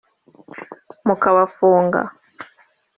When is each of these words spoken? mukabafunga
mukabafunga 1.05 2.01